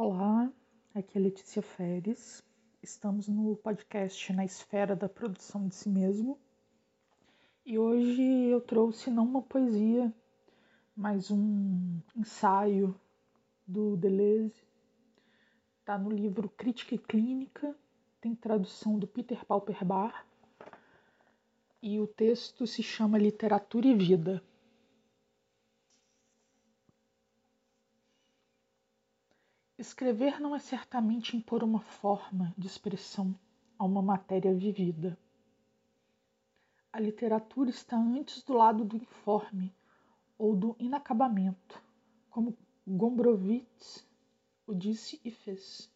[0.00, 0.48] Olá,
[0.94, 2.40] aqui é Letícia Feres.
[2.80, 6.38] Estamos no podcast Na Esfera da Produção de Si Mesmo.
[7.66, 10.14] E hoje eu trouxe não uma poesia,
[10.94, 12.94] mas um ensaio
[13.66, 14.62] do Deleuze.
[15.80, 17.74] Está no livro Crítica e Clínica,
[18.20, 20.24] tem tradução do Peter Pauperbar.
[21.82, 24.40] E o texto se chama Literatura e Vida.
[29.78, 33.32] Escrever não é certamente impor uma forma de expressão
[33.78, 35.16] a uma matéria vivida.
[36.92, 39.72] A literatura está antes do lado do informe
[40.36, 41.80] ou do inacabamento,
[42.28, 44.04] como Gombrowicz
[44.66, 45.88] o disse e fez.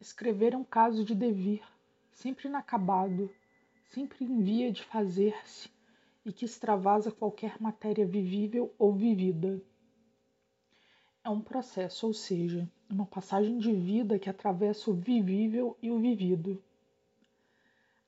[0.00, 1.62] Escrever é um caso de devir,
[2.10, 3.30] sempre inacabado,
[3.90, 5.70] sempre em via de fazer-se
[6.24, 9.62] e que extravasa qualquer matéria vivível ou vivida
[11.28, 15.98] é um processo, ou seja, uma passagem de vida que atravessa o vivível e o
[15.98, 16.58] vivido.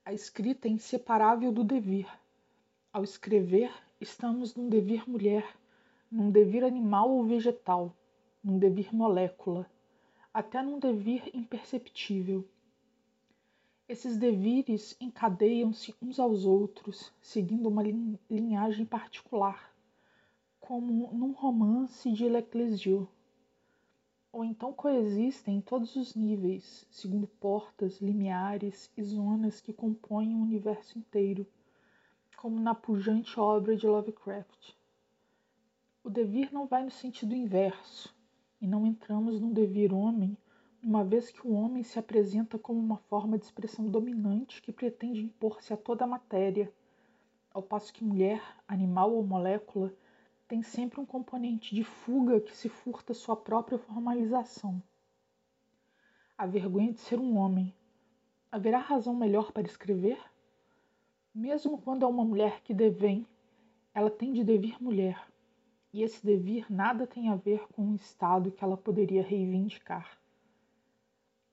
[0.02, 2.08] A escrita é inseparável do devir.
[2.90, 5.54] Ao escrever, estamos num devir mulher,
[6.10, 7.94] num devir animal ou vegetal,
[8.42, 9.70] num devir molécula,
[10.32, 12.42] até num devir imperceptível.
[13.86, 17.82] Esses devires encadeiam-se uns aos outros, seguindo uma
[18.30, 19.69] linhagem particular
[20.70, 23.08] como num romance de L'Ecclésio,
[24.30, 30.40] ou então coexistem em todos os níveis, segundo portas, limiares e zonas que compõem o
[30.40, 31.44] universo inteiro,
[32.36, 34.76] como na pujante obra de Lovecraft.
[36.04, 38.14] O devir não vai no sentido inverso,
[38.62, 40.36] e não entramos no devir homem,
[40.80, 45.20] uma vez que o homem se apresenta como uma forma de expressão dominante que pretende
[45.20, 46.72] impor-se a toda a matéria,
[47.52, 49.92] ao passo que mulher, animal ou molécula
[50.50, 54.82] tem sempre um componente de fuga que se furta sua própria formalização.
[56.36, 57.72] A vergonha de ser um homem.
[58.50, 60.18] Haverá razão melhor para escrever?
[61.32, 63.24] Mesmo quando é uma mulher que devém,
[63.94, 65.24] ela tem de devir mulher,
[65.92, 70.18] e esse devir nada tem a ver com um estado que ela poderia reivindicar.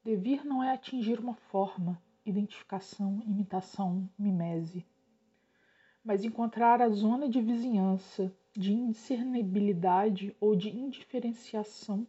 [0.03, 4.83] Devir não é atingir uma forma, identificação, imitação, mimese,
[6.03, 12.07] mas encontrar a zona de vizinhança de indiscernibilidade ou de indiferenciação,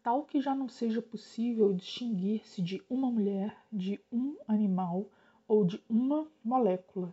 [0.00, 5.10] tal que já não seja possível distinguir-se de uma mulher, de um animal
[5.48, 7.12] ou de uma molécula,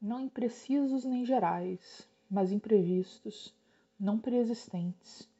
[0.00, 3.54] não imprecisos nem gerais, mas imprevistos,
[4.00, 5.30] não preexistentes,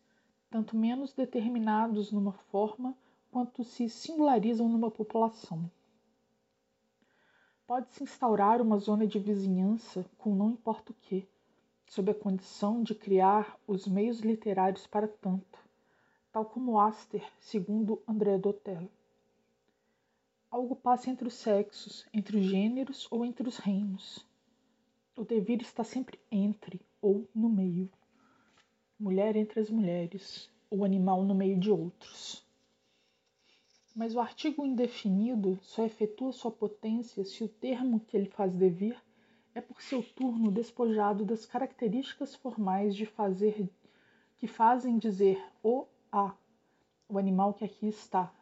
[0.49, 2.97] tanto menos determinados numa forma
[3.33, 5.69] quanto se singularizam numa população.
[7.67, 11.27] Pode-se instaurar uma zona de vizinhança com não importa o que,
[11.93, 15.59] sob a condição de criar os meios literários para tanto,
[16.33, 18.89] tal como Aster, segundo André Dotel.
[20.51, 24.27] Algo passa entre os sexos, entre os gêneros ou entre os reinos.
[25.15, 27.91] O devir está sempre entre ou no meio.
[28.99, 32.43] Mulher entre as mulheres, ou animal no meio de outros.
[33.95, 38.97] Mas o artigo indefinido só efetua sua potência se o termo que ele faz devir
[39.55, 43.69] é por seu turno despojado das características formais de fazer
[44.39, 46.35] que fazem dizer o a,
[47.09, 48.33] o animal que aqui está.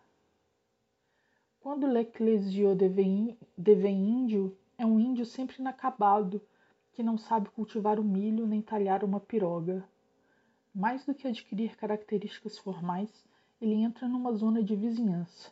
[1.60, 6.40] Quando l'ecclesio devém índio, é um índio sempre inacabado,
[6.92, 9.86] que não sabe cultivar o milho nem talhar uma piroga.
[10.74, 13.24] Mais do que adquirir características formais,
[13.60, 15.50] ele entra numa zona de vizinhança.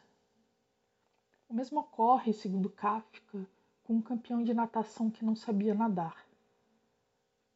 [1.49, 3.47] O mesmo ocorre, segundo Kafka,
[3.89, 6.29] com um campeão de natação que não sabia nadar.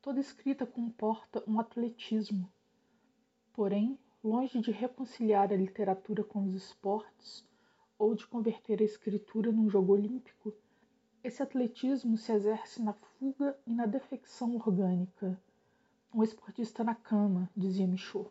[0.01, 2.51] Toda escrita comporta um atletismo.
[3.53, 7.47] Porém, longe de reconciliar a literatura com os esportes
[7.99, 10.55] ou de converter a escritura num jogo olímpico,
[11.23, 15.39] esse atletismo se exerce na fuga e na defecção orgânica.
[16.15, 18.31] Um esportista na cama, dizia Michaud.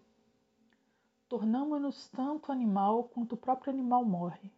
[1.29, 4.51] Tornamos-nos tanto animal quanto o próprio animal morre.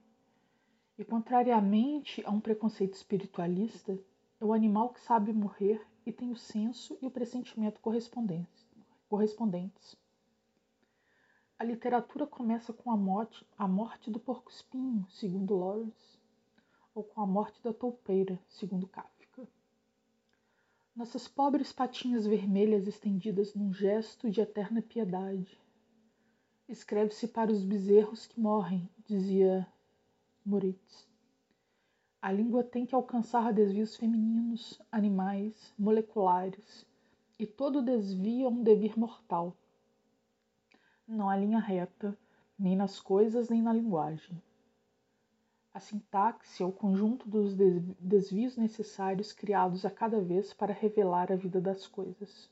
[0.97, 3.97] E contrariamente a um preconceito espiritualista,
[4.39, 7.79] é o animal que sabe morrer e tem o senso e o pressentimento
[9.09, 9.97] correspondentes.
[11.57, 16.19] A literatura começa com a morte, a morte do porco-espinho, segundo Lawrence,
[16.93, 19.47] ou com a morte da toupeira, segundo Kafka.
[20.95, 25.57] Nossas pobres patinhas vermelhas estendidas num gesto de eterna piedade.
[26.69, 29.67] Escreve-se para os bezerros que morrem, dizia
[30.45, 31.07] Moritz.
[32.21, 36.85] A língua tem que alcançar desvios femininos, animais, moleculares,
[37.39, 39.55] e todo desvio é um devir mortal.
[41.07, 42.17] Não há linha reta,
[42.59, 44.41] nem nas coisas nem na linguagem.
[45.73, 47.55] A sintaxe é o conjunto dos
[47.97, 52.49] desvios necessários criados a cada vez para revelar a vida das coisas.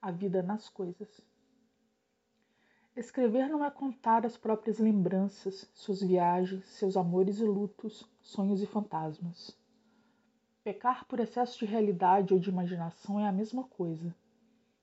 [0.00, 1.24] A vida nas coisas.
[2.94, 8.66] Escrever não é contar as próprias lembranças, suas viagens, seus amores e lutos, sonhos e
[8.66, 9.56] fantasmas.
[10.62, 14.14] Pecar por excesso de realidade ou de imaginação é a mesma coisa.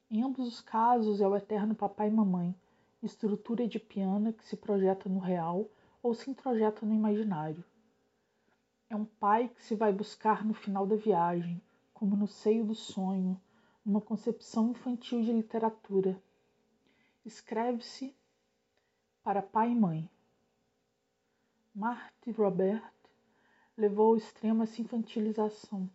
[0.09, 2.55] Em ambos os casos é o eterno papai e mamãe,
[3.03, 5.69] estrutura de piano que se projeta no real
[6.01, 7.63] ou se introjeta no imaginário.
[8.89, 11.61] É um pai que se vai buscar no final da viagem,
[11.93, 13.39] como no seio do sonho,
[13.85, 16.19] numa concepção infantil de literatura.
[17.25, 18.15] Escreve-se
[19.23, 20.09] para pai e mãe.
[21.75, 22.93] Marthe Robert
[23.77, 25.89] levou ao extremo essa infantilização,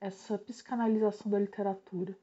[0.00, 2.16] essa psicanalização da literatura,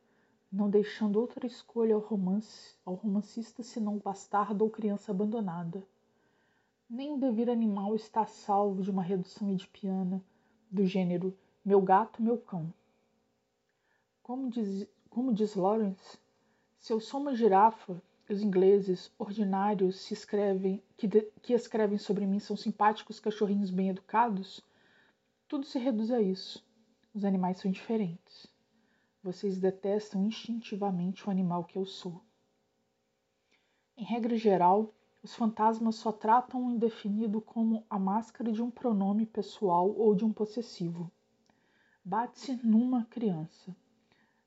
[0.51, 5.85] não deixando outra escolha ao romance, ao romancista senão bastardo ou criança abandonada.
[6.89, 10.23] Nem o devir animal está salvo de uma redução edipiana
[10.71, 12.73] do gênero meu gato, meu cão.
[14.23, 16.17] Como diz, como diz Lawrence,
[16.79, 22.39] se eu sou uma girafa, os ingleses ordinários escrevem, que, de, que escrevem sobre mim
[22.39, 24.63] são simpáticos cachorrinhos bem educados,
[25.47, 26.63] tudo se reduz a isso.
[27.13, 28.45] Os animais são diferentes.
[29.23, 32.21] Vocês detestam instintivamente o animal que eu sou.
[33.97, 34.93] Em regra geral,
[35.23, 40.23] os fantasmas só tratam o indefinido como a máscara de um pronome pessoal ou de
[40.23, 41.11] um possessivo.
[42.05, 43.75] Bate-se numa criança.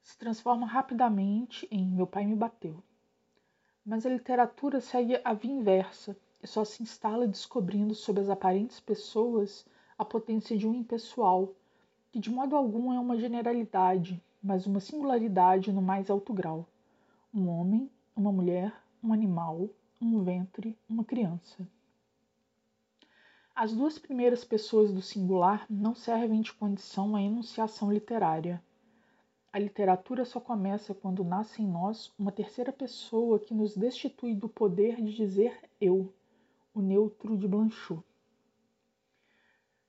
[0.00, 2.82] Se transforma rapidamente em meu pai me bateu.
[3.84, 8.78] Mas a literatura segue a via inversa e só se instala descobrindo sob as aparentes
[8.78, 9.66] pessoas
[9.98, 11.52] a potência de um impessoal,
[12.10, 16.66] que de modo algum é uma generalidade, mas uma singularidade no mais alto grau.
[17.34, 19.68] Um homem, uma mulher, um animal,
[20.00, 21.66] um ventre, uma criança.
[23.54, 28.62] As duas primeiras pessoas do singular não servem de condição à enunciação literária.
[29.54, 34.48] A literatura só começa quando nasce em nós uma terceira pessoa que nos destitui do
[34.48, 36.10] poder de dizer eu,
[36.74, 38.02] o neutro de Blanchot.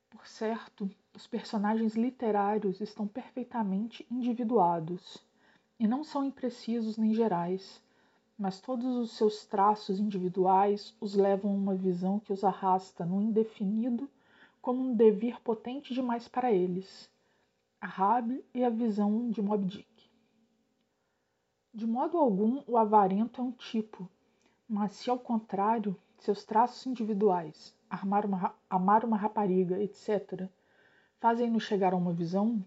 [0.10, 5.24] Por certo, os personagens literários estão perfeitamente individuados
[5.80, 7.81] e não são imprecisos nem gerais,
[8.38, 13.21] mas todos os seus traços individuais os levam a uma visão que os arrasta no
[13.21, 14.10] indefinido
[14.62, 17.12] como um devir potente demais para eles.
[17.86, 20.10] Rabi e a visão de Moby Dick.
[21.74, 24.10] De modo algum, o avarento é um tipo,
[24.70, 30.48] mas se ao contrário, seus traços individuais, uma, amar uma rapariga, etc.,
[31.20, 32.64] fazem-no chegar a uma visão,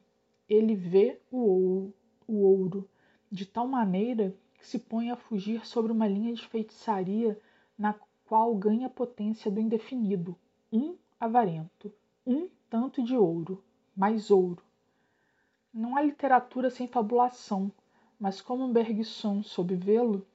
[0.47, 1.95] ele vê o ouro,
[2.29, 2.91] o ouro
[3.31, 7.41] de tal maneira que se põe a fugir sobre uma linha de feitiçaria
[7.79, 7.95] na
[8.27, 10.37] qual ganha a potência do indefinido,
[10.71, 11.91] um avarento,
[12.27, 13.65] um tanto de ouro,
[13.97, 14.66] mais ouro.
[15.77, 17.71] Não há literatura sem fabulação,
[18.19, 20.27] mas como Bergson soube vê-lo,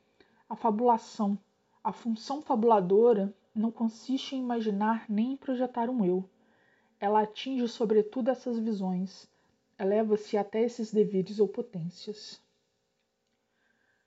[0.47, 1.37] a fabulação,
[1.83, 6.23] a função fabuladora não consiste em imaginar nem em projetar um eu.
[6.99, 9.27] Ela atinge sobretudo essas visões,
[9.79, 12.39] eleva-se até esses devires ou potências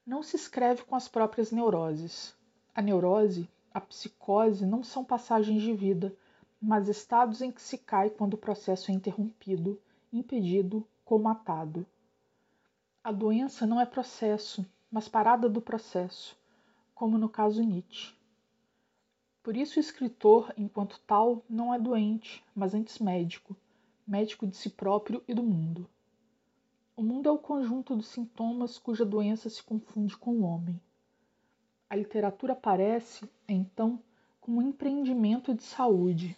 [0.06, 2.36] não se escreve com as próprias neuroses.
[2.74, 6.14] A neurose, a psicose não são passagens de vida,
[6.60, 9.80] mas estados em que se cai quando o processo é interrompido,
[10.12, 11.86] impedido, comatado.
[13.02, 16.36] A doença não é processo, mas parada do processo,
[16.94, 18.14] como no caso Nietzsche.
[19.42, 23.54] Por isso o escritor, enquanto tal, não é doente, mas antes médico,
[24.06, 25.86] médico de si próprio e do mundo.
[26.96, 30.80] O mundo é o conjunto dos sintomas cuja doença se confunde com o homem.
[31.90, 34.00] A literatura aparece, então,
[34.40, 36.34] como um empreendimento de saúde.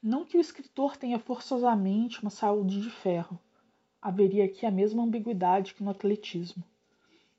[0.00, 3.36] Não que o escritor tenha forçosamente uma saúde de ferro,
[4.00, 6.62] haveria aqui a mesma ambiguidade que no atletismo,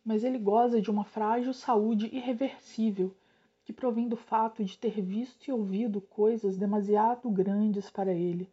[0.03, 3.15] mas ele goza de uma frágil saúde irreversível
[3.63, 8.49] que provém do fato de ter visto e ouvido coisas demasiado grandes para ele,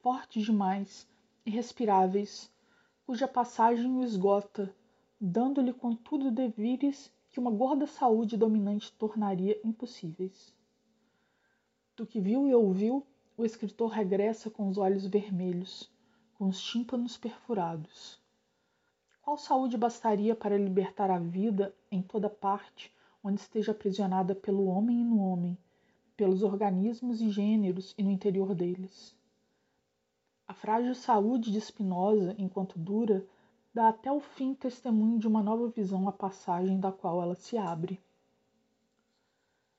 [0.00, 1.08] fortes demais
[1.46, 2.52] irrespiráveis,
[3.06, 4.70] cuja passagem o esgota,
[5.18, 10.54] dando-lhe contudo devires que uma gorda saúde dominante tornaria impossíveis.
[11.96, 13.06] Do que viu e ouviu,
[13.36, 15.90] o escritor regressa com os olhos vermelhos,
[16.34, 18.18] com os tímpanos perfurados.
[19.20, 22.90] Qual saúde bastaria para libertar a vida em toda parte
[23.22, 25.58] onde esteja aprisionada pelo homem e no homem,
[26.16, 29.14] pelos organismos e gêneros e no interior deles?
[30.48, 33.26] A frágil saúde de Spinoza, enquanto dura,
[33.74, 37.58] dá até o fim testemunho de uma nova visão à passagem da qual ela se
[37.58, 38.00] abre.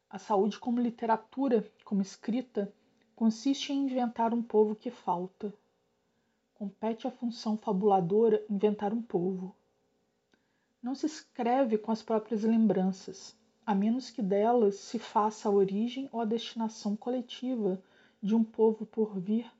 [0.09, 2.71] A saúde como literatura, como escrita,
[3.17, 5.51] consiste em inventar um povo que falta.
[6.53, 9.55] Compete à função fabuladora inventar um povo.
[10.83, 16.07] Não se escreve com as próprias lembranças, a menos que delas se faça a origem
[16.11, 17.81] ou a destinação coletiva
[18.21, 19.51] de um povo por vir,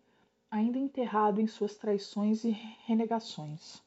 [0.52, 2.52] ainda enterrado em suas traições e
[2.86, 3.82] renegações.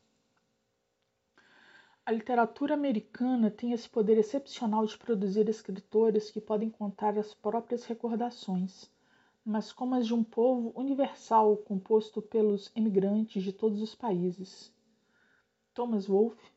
[2.05, 7.85] A literatura americana tem esse poder excepcional de produzir escritores que podem contar as próprias
[7.85, 8.91] recordações,
[9.51, 14.73] mas como as de um povo universal composto pelos emigrantes de todos os países.
[15.75, 16.53] Thomas Wolfe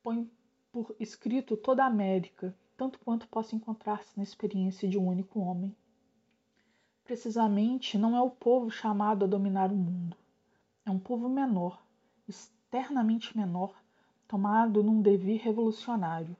[0.00, 0.30] põe
[0.70, 5.74] por escrito toda a América, tanto quanto possa encontrar-se na experiência de um único homem.
[7.02, 10.16] Precisamente, não é o povo chamado a dominar o mundo.
[10.86, 11.82] É um povo menor,
[12.28, 13.74] externamente menor,
[14.28, 16.36] tomado num devir revolucionário.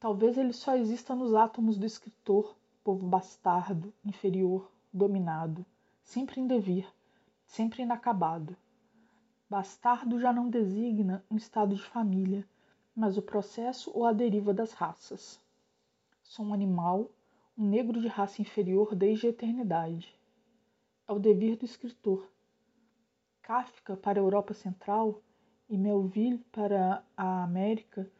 [0.00, 5.64] Talvez ele só exista nos átomos do escritor, povo bastardo, inferior, dominado,
[6.02, 6.86] sempre em devir,
[7.46, 8.54] sempre inacabado.
[9.48, 12.46] Bastardo já não designa um estado de família,
[12.94, 15.40] mas o processo ou a deriva das raças.
[16.22, 17.10] Sou um animal,
[17.56, 20.14] um negro de raça inferior desde a eternidade.
[21.08, 22.28] É o devir do escritor.
[23.40, 25.22] Kafka, para a Europa Central,
[25.70, 28.10] e Melville para a América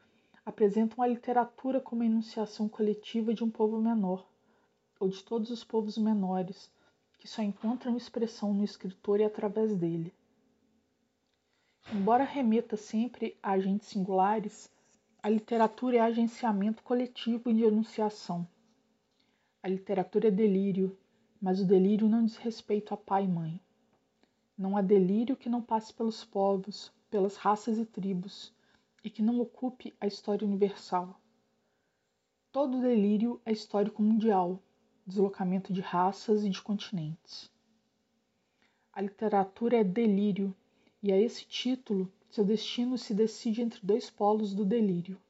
[0.45, 4.27] apresentam a literatura como a enunciação coletiva de um povo menor,
[4.99, 6.71] ou de todos os povos menores,
[7.19, 10.13] que só encontram expressão no escritor e através dele.
[11.93, 14.71] Embora remeta sempre a agentes singulares,
[15.23, 18.47] a literatura é agenciamento coletivo de enunciação.
[19.63, 20.97] A literatura é delírio,
[21.41, 23.61] mas o delírio não diz respeito a pai e mãe.
[24.57, 28.53] Não há delírio que não passe pelos povos, pelas raças e tribos,
[29.03, 31.21] e que não ocupe a história universal.
[32.53, 34.63] Todo delírio é histórico mundial,
[35.07, 37.51] deslocamento de raças e de continentes.
[38.93, 40.55] A literatura é delírio,
[41.03, 45.21] e a esse título seu destino se decide entre dois polos do delírio.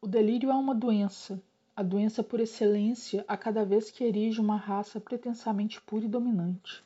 [0.00, 1.42] O delírio é uma doença,
[1.74, 6.84] a doença por excelência a cada vez que erige uma raça pretensamente pura e dominante.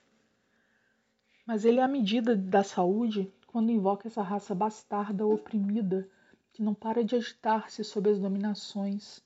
[1.44, 6.08] Mas ele é a medida da saúde quando invoca essa raça bastarda oprimida
[6.52, 9.22] que não para de agitar-se sob as dominações,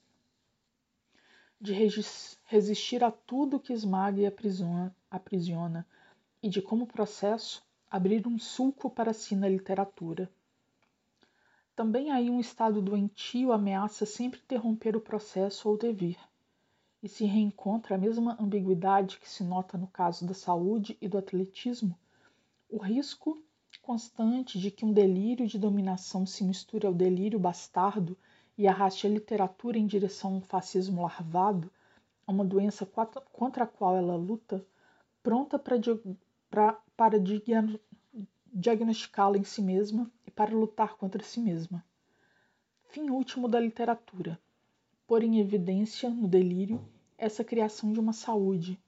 [1.61, 1.75] de
[2.47, 4.27] resistir a tudo que esmaga e
[5.11, 5.87] aprisiona,
[6.43, 10.31] e de, como processo, abrir um sulco para si na literatura.
[11.77, 16.19] Também aí um estado doentio ameaça sempre interromper o processo ou devir,
[17.03, 21.19] e se reencontra a mesma ambiguidade que se nota no caso da saúde e do
[21.19, 21.99] atletismo,
[22.71, 23.43] o risco
[23.83, 28.17] constante de que um delírio de dominação se misture ao delírio bastardo
[28.61, 31.73] e arraste a literatura em direção a um fascismo larvado,
[32.27, 32.85] a uma doença
[33.33, 34.63] contra a qual ela luta,
[35.23, 37.17] pronta para, para
[38.53, 41.83] diagnosticá-la em si mesma e para lutar contra si mesma.
[42.91, 44.39] Fim último da literatura.
[45.07, 46.87] Pôr em evidência, no delírio,
[47.17, 48.79] essa criação de uma saúde,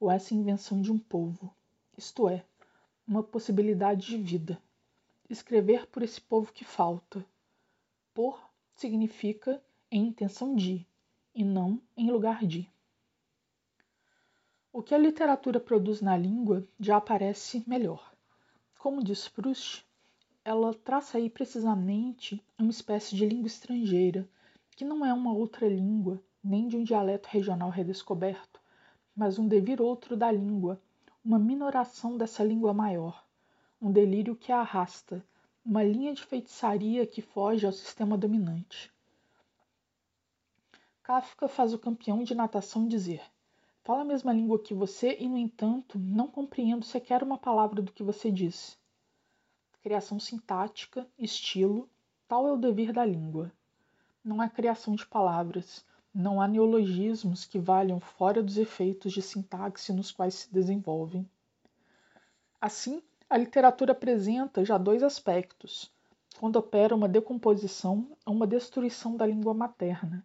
[0.00, 1.54] ou essa invenção de um povo,
[1.98, 2.46] isto é,
[3.06, 4.58] uma possibilidade de vida.
[5.28, 7.22] Escrever por esse povo que falta.
[8.14, 8.47] Por
[8.78, 10.86] significa em intenção de,
[11.34, 12.70] e não em lugar de.
[14.72, 18.14] O que a literatura produz na língua já aparece melhor.
[18.78, 19.84] Como diz Proust,
[20.44, 24.28] ela traça aí precisamente uma espécie de língua estrangeira,
[24.76, 28.60] que não é uma outra língua, nem de um dialeto regional redescoberto,
[29.14, 30.80] mas um devir outro da língua,
[31.24, 33.26] uma minoração dessa língua maior,
[33.82, 35.24] um delírio que a arrasta,
[35.68, 38.90] uma linha de feitiçaria que foge ao sistema dominante.
[41.02, 43.20] Kafka faz o campeão de natação dizer:
[43.84, 47.92] Fala a mesma língua que você e, no entanto, não compreendo sequer uma palavra do
[47.92, 48.78] que você disse.
[49.82, 51.86] Criação sintática, estilo,
[52.26, 53.52] tal é o devir da língua.
[54.24, 55.84] Não há criação de palavras,
[56.14, 61.28] não há neologismos que valham fora dos efeitos de sintaxe nos quais se desenvolvem.
[62.58, 65.92] Assim, a literatura apresenta já dois aspectos,
[66.38, 70.24] quando opera uma decomposição ou uma destruição da língua materna,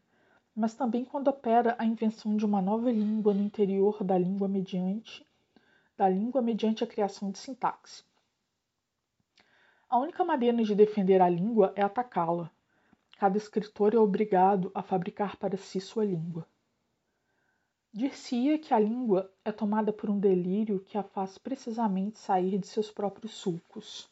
[0.55, 5.25] mas também quando opera a invenção de uma nova língua no interior da língua mediante
[5.95, 8.03] da língua mediante a criação de sintaxe.
[9.87, 12.49] A única maneira de defender a língua é atacá-la,
[13.23, 16.45] Cada escritor é obrigado a fabricar para si sua língua.
[17.95, 22.65] Dir-se-ia que a língua é tomada por um delírio que a faz precisamente sair de
[22.65, 24.09] seus próprios sulcos.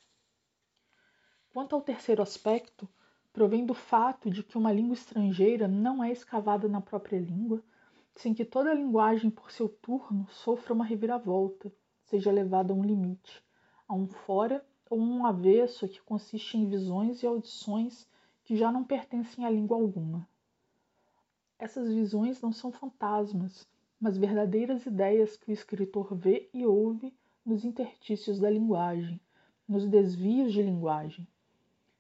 [1.51, 2.87] Quanto ao terceiro aspecto,
[3.33, 7.63] provém do fato de que uma língua estrangeira não é escavada na própria língua,
[8.13, 11.73] sem que toda a linguagem, por seu turno, sofra uma reviravolta,
[12.03, 13.43] seja levada a um limite,
[13.87, 18.07] a um fora ou um avesso que consiste em visões e audições
[18.43, 20.29] que já não pertencem a língua alguma.
[21.57, 23.67] Essas visões não são fantasmas,
[24.01, 27.15] mas verdadeiras ideias que o escritor vê e ouve
[27.45, 29.21] nos interstícios da linguagem,
[29.67, 31.27] nos desvios de linguagem.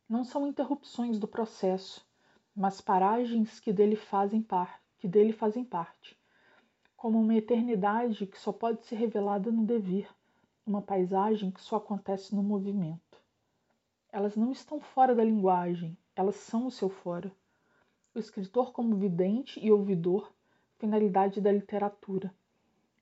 [0.09, 2.03] Não são interrupções do processo,
[2.55, 6.17] mas paragens que dele fazem, par que dele fazem parte,
[6.97, 10.09] como uma eternidade que só pode ser revelada no devir,
[10.65, 13.21] uma paisagem que só acontece no movimento.
[14.11, 17.31] Elas não estão fora da linguagem, elas são o seu fora
[18.13, 20.33] o escritor como vidente e ouvidor,
[20.81, 22.33] finalidade da literatura.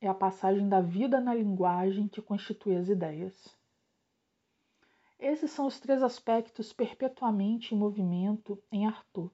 [0.02, 3.58] É a passagem da vida na linguagem que constitui as ideias.
[5.18, 9.32] Esses são os três aspectos perpetuamente em movimento em Arthur.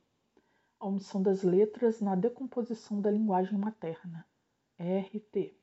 [0.79, 4.27] A omissão das letras na decomposição da linguagem materna.
[4.77, 5.55] RT.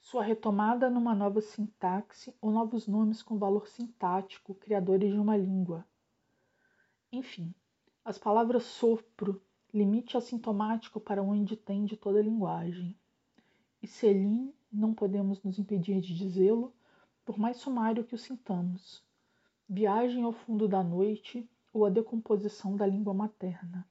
[0.00, 5.84] Sua retomada numa nova sintaxe ou novos nomes com valor sintático, criadores de uma língua.
[7.10, 7.52] Enfim,
[8.04, 9.42] as palavras sopro,
[9.74, 12.96] limite assintomático para onde tende toda a linguagem.
[13.82, 16.72] E selim, não podemos nos impedir de dizê-lo,
[17.24, 19.02] por mais sumário que o sintamos.
[19.68, 23.84] Viagem ao fundo da noite ou a decomposição da língua materna.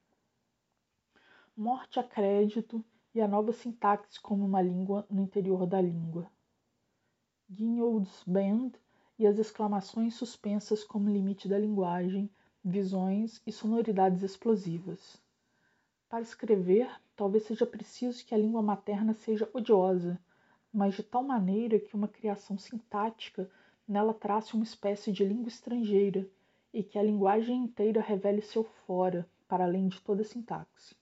[1.55, 6.31] Morte a crédito e a nova sintaxe como uma língua no interior da língua.
[7.49, 8.71] Guignolds Band
[9.19, 12.31] e as exclamações suspensas como limite da linguagem
[12.63, 15.21] visões e sonoridades explosivas.
[16.13, 20.21] Para escrever, talvez seja preciso que a língua materna seja odiosa,
[20.71, 23.49] mas de tal maneira que uma criação sintática
[23.87, 26.29] nela trace uma espécie de língua estrangeira
[26.71, 30.95] e que a linguagem inteira revele seu fora, para além de toda sintaxe.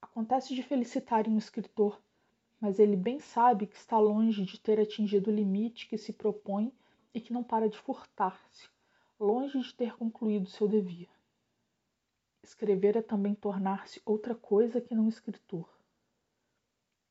[0.00, 2.00] Acontece de felicitarem o escritor,
[2.60, 6.72] mas ele bem sabe que está longe de ter atingido o limite que se propõe
[7.12, 8.68] e que não para de furtar-se
[9.18, 11.08] longe de ter concluído seu devir.
[12.44, 15.66] Escrever é também tornar-se outra coisa que não escritor.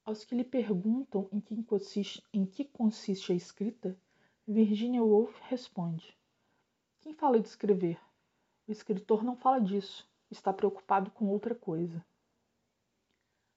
[0.06, 3.98] Aos que lhe perguntam em que consiste, em que consiste a escrita,
[4.48, 6.16] Virginia Woolf responde:
[7.02, 8.00] Quem fala de escrever?
[8.68, 12.06] O escritor não fala disso, está preocupado com outra coisa.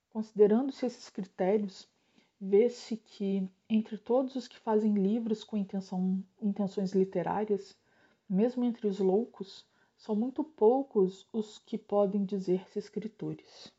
[0.08, 1.86] Considerando-se esses critérios,
[2.40, 7.76] vê-se que, entre todos os que fazem livros com intenção, intenções literárias,
[8.26, 13.75] mesmo entre os loucos, são muito poucos os que podem dizer-se escritores.